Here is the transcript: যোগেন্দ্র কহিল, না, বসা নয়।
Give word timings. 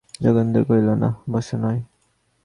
যোগেন্দ্র 0.23 0.59
কহিল, 0.67 0.89
না, 0.93 1.09
বসা 1.31 1.57
নয়। 1.57 1.81